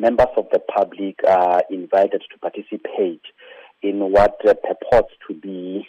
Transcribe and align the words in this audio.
members 0.00 0.28
of 0.36 0.46
the 0.52 0.58
public 0.58 1.16
are 1.28 1.62
invited 1.70 2.22
to 2.32 2.38
participate 2.38 3.22
in 3.82 4.00
what 4.12 4.38
purports 4.40 5.12
to 5.28 5.34
be 5.34 5.86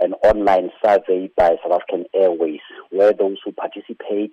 an 0.00 0.12
online 0.24 0.70
survey 0.84 1.30
by 1.36 1.56
South 1.62 1.80
African 1.80 2.04
Airways, 2.14 2.60
where 2.90 3.12
those 3.12 3.38
who 3.44 3.52
participate 3.52 4.32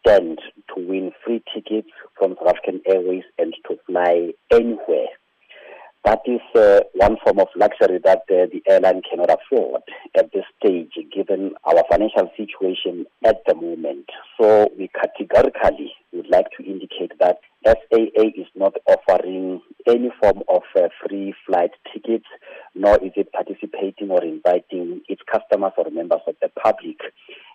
stand 0.00 0.38
to 0.68 0.86
win 0.86 1.10
free 1.24 1.42
tickets 1.52 1.88
from 2.16 2.36
South 2.38 2.54
African 2.54 2.80
Airways 2.86 3.24
and 3.38 3.54
to 3.68 3.76
fly 3.86 4.30
anywhere. 4.52 5.08
That 6.04 6.20
is 6.26 6.40
uh, 6.54 6.80
one 6.92 7.16
form 7.24 7.40
of 7.40 7.48
luxury 7.56 7.98
that 8.04 8.24
uh, 8.30 8.44
the 8.52 8.62
airline 8.68 9.00
cannot 9.08 9.30
afford 9.30 9.80
at 10.14 10.30
this 10.32 10.44
stage, 10.60 10.92
given 11.14 11.54
our 11.64 11.82
financial 11.90 12.30
situation 12.36 13.06
at 13.24 13.36
the 13.46 13.54
moment. 13.54 14.10
So 14.38 14.68
we 14.78 14.88
categorically 14.88 15.94
would 16.12 16.28
like 16.28 16.46
to 16.58 16.64
indicate 16.64 17.18
that 17.20 17.38
SAA 17.64 18.28
is 18.36 18.46
not 18.54 18.74
offering 18.86 19.60
any 19.86 20.10
form 20.20 20.42
of 20.48 20.62
uh, 20.76 20.88
free 21.02 21.34
flight 21.46 21.70
tickets, 21.92 22.26
nor 22.74 22.96
is 22.96 23.12
it 23.16 23.32
participating 23.32 24.10
or 24.10 24.22
inviting 24.22 25.00
its 25.08 25.22
customers 25.30 25.72
or 25.76 25.90
members 25.90 26.20
of 26.26 26.34
the 26.42 26.48
public 26.62 26.98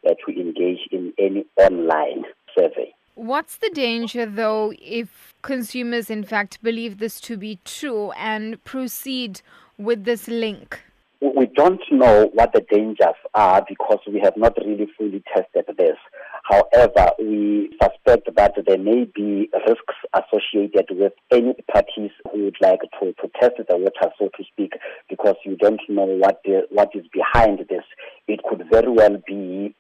uh, 0.08 0.14
to 0.26 0.40
engage 0.40 0.80
in 0.92 1.14
any 1.18 1.46
online 1.58 2.24
survey. 2.58 2.94
What's 3.16 3.58
the 3.58 3.70
danger, 3.70 4.26
though, 4.26 4.74
if 4.82 5.34
consumers 5.42 6.10
in 6.10 6.24
fact 6.24 6.64
believe 6.64 7.00
this 7.00 7.20
to 7.22 7.38
be 7.38 7.60
true 7.66 8.12
and 8.12 8.64
proceed 8.64 9.42
with 9.78 10.06
this 10.06 10.28
link? 10.28 10.82
We 11.22 11.48
don't 11.48 11.82
know 11.92 12.30
what 12.34 12.54
the 12.54 12.62
dangers 12.72 13.20
are 13.34 13.66
because 13.68 14.00
we 14.08 14.22
have 14.24 14.38
not 14.38 14.58
really 14.58 14.88
fully 14.98 15.22
tested 15.36 15.66
this. 15.78 15.98
However, 16.44 17.12
we 17.20 17.76
suspect 17.82 18.34
that 18.36 18.54
there 18.66 18.78
may 18.78 19.04
be 19.04 19.50
risks 19.68 19.96
associated 20.40 20.88
with 20.92 21.14
any 21.32 21.54
parties 21.72 22.12
who 22.32 22.46
would 22.46 22.58
like 22.62 22.82
to, 23.00 23.14
to 23.14 23.30
test 23.40 23.56
the 23.58 23.78
water, 23.78 24.14
so 24.18 24.30
to 24.38 24.44
speak, 24.52 24.74
because 25.10 25.36
you 25.46 25.56
don't 25.58 25.82
know 25.90 26.06
what 26.06 26.42
the, 26.46 26.62
what 26.70 26.90
is 26.96 27.06
behind 27.14 27.60
this. 27.70 27.84
It 28.28 28.42
could 28.48 28.64
very 28.72 28.90
well 28.90 29.22
be 29.28 29.76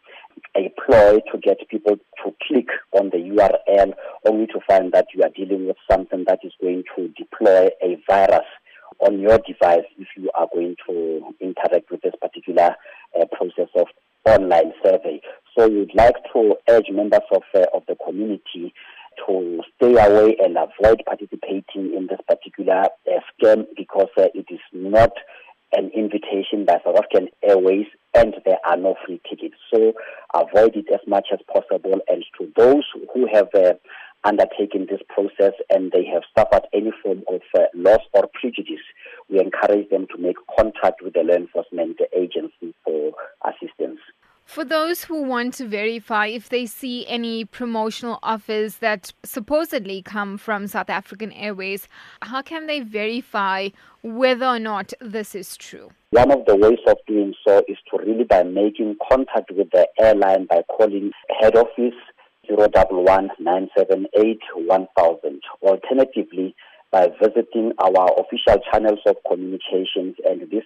a 0.56 0.72
ploy 0.86 1.20
to 1.31 1.38
get 1.42 1.58
people 1.70 1.98
to 2.23 2.36
click 2.48 2.67
on 2.94 3.09
the 3.09 3.17
URL 3.17 3.94
only 4.25 4.48
to 4.48 4.59
find 4.67 4.92
that 4.94 5.08
you 5.14 5.23
are 5.23 5.30
dealing 5.36 5.67
with 5.67 5.78
something 5.89 6.23
that 6.28 6.39
is 6.44 6.53
going 6.61 6.83
to 6.95 7.09
deploy 7.09 7.67
a 7.83 7.98
virus 8.08 8.45
on 9.00 9.20
your 9.20 9.39
device 9.39 9.86
if 9.98 10.08
you 10.17 10.30
are 10.33 10.48
going 10.53 10.76
to 10.88 11.22
interact 11.39 11.89
with 11.92 12.02
this 12.02 12.14
particular 12.22 12.76
uh, 13.20 13.26
process 13.31 13.70
of 13.76 13.88
online 14.26 14.73
survey. 14.83 15.22
So 15.58 15.67
we'd 15.67 15.95
like 15.95 16.16
to 16.33 16.55
urge 16.70 16.89
members 16.92 17.22
of, 17.31 17.44
uh, 17.55 17.66
of 17.73 17.83
the 17.88 17.95
community 18.05 18.73
to 19.28 19.58
stay 19.80 19.94
away 19.94 20.35
and 20.44 20.58
avoid 20.58 21.02
participating 21.05 21.94
in 21.95 22.08
this 22.09 22.19
particular 22.27 22.83
uh, 22.83 23.19
scam 23.41 23.66
because 23.77 24.09
uh, 24.17 24.27
it 24.33 24.45
is 24.49 24.59
not 24.73 25.11
an 25.71 25.91
invitation 25.95 26.66
by 26.66 26.77
South 26.83 26.97
African 26.97 27.30
Airways 27.44 27.86
and 28.13 28.36
there 28.45 28.58
are 28.66 28.75
no 28.75 28.95
free 29.05 29.21
tickets. 29.30 29.55
So 29.73 29.94
avoid 30.33 30.75
it 30.75 30.86
as 30.91 30.99
much 31.08 31.27
as 31.31 31.39
possible. 31.52 32.02
And 32.08 32.23
to 32.39 32.52
those 32.58 32.83
who 33.13 33.27
have 33.31 33.49
uh, 33.53 33.73
undertaken 34.23 34.88
this 34.89 35.02
process 35.08 35.53
and 35.69 35.91
they 35.91 36.05
have 36.05 36.23
suffered 36.38 36.67
any 36.73 36.91
form 37.03 37.23
of 37.30 37.41
uh, 37.58 37.66
loss 37.73 38.02
or 38.14 38.27
prejudice, 38.33 38.83
we 39.30 39.39
encourage 39.39 39.89
them 39.89 40.08
to 40.14 40.21
make 40.21 40.36
contact 40.58 41.02
with 41.02 41.14
the 41.14 41.21
law 41.21 41.36
enforcement 41.36 41.99
agency 42.16 42.73
for. 42.83 43.14
For 44.50 44.66
those 44.66 45.03
who 45.03 45.22
want 45.22 45.53
to 45.59 45.67
verify 45.67 46.25
if 46.25 46.50
they 46.50 46.66
see 46.66 47.05
any 47.05 47.45
promotional 47.45 48.17
offers 48.23 48.78
that 48.78 49.14
supposedly 49.23 50.02
come 50.02 50.39
from 50.39 50.66
South 50.66 50.89
African 50.89 51.31
Airways, 51.33 51.88
how 52.23 52.42
can 52.42 52.66
they 52.66 52.80
verify 52.80 53.70
whether 54.02 54.47
or 54.47 54.58
not 54.58 54.92
this 55.00 55.36
is 55.36 55.55
true? 55.55 55.92
One 56.09 56.31
of 56.31 56.45
the 56.47 56.55
ways 56.55 56.80
of 56.88 56.97
doing 57.05 57.36
so 57.47 57.61
is 57.67 57.77
to 57.92 58.00
really 58.00 58.23
by 58.23 58.42
making 58.42 58.97
contact 59.08 59.52
with 59.52 59.70
the 59.70 59.87
airline 59.99 60.48
by 60.49 60.64
calling 60.64 61.11
head 61.39 61.55
office 61.55 61.93
011 62.49 63.30
978 63.37 64.39
1000. 64.55 65.42
Alternatively, 65.61 66.55
by 66.92 67.08
visiting 67.21 67.71
our 67.77 68.10
official 68.17 68.60
channels 68.71 68.99
of 69.05 69.16
communications, 69.30 70.16
and 70.27 70.42
this 70.49 70.64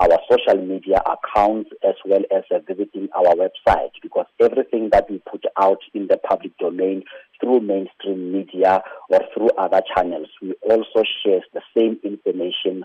our 0.00 0.18
social 0.30 0.62
media 0.62 1.00
accounts 1.06 1.70
as 1.86 1.94
well 2.04 2.22
as 2.34 2.44
uh, 2.54 2.58
visiting 2.68 3.08
our 3.16 3.34
website 3.34 3.90
because 4.02 4.26
everything 4.40 4.90
that 4.92 5.10
we 5.10 5.22
put 5.30 5.44
out 5.58 5.78
in 5.94 6.06
the 6.08 6.18
public 6.18 6.56
domain 6.58 7.02
through 7.40 7.60
mainstream 7.60 8.32
media 8.32 8.82
or 9.10 9.20
through 9.32 9.50
other 9.58 9.80
channels, 9.94 10.28
we 10.42 10.54
also 10.68 11.02
share 11.24 11.40
the 11.54 11.62
same 11.76 11.98
information 12.04 12.84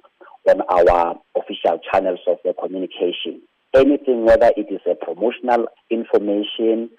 on 0.50 0.62
our 0.70 1.16
official 1.38 1.80
channels 1.92 2.20
of 2.28 2.38
the 2.44 2.54
communication. 2.54 3.42
Anything, 3.74 4.26
whether 4.26 4.52
it 4.58 4.68
is 4.70 4.82
a 4.90 4.96
promotional 4.96 5.68
information, 5.90 6.90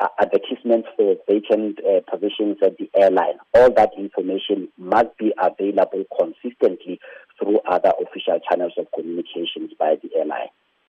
uh, 0.00 0.08
advertisements 0.20 0.88
for 0.96 1.14
vacant 1.28 1.78
uh, 1.84 2.00
positions 2.10 2.56
at 2.64 2.76
the 2.78 2.90
airline. 2.98 3.38
All 3.54 3.72
that 3.74 3.90
information 3.96 4.68
must 4.76 5.16
be 5.18 5.32
available 5.40 6.04
consistently 6.18 6.98
through 7.42 7.60
other 7.68 7.92
official 8.00 8.38
channels 8.48 8.72
of 8.78 8.86
communications 8.94 9.72
by 9.78 9.96
the 10.02 10.10
airline. 10.16 10.51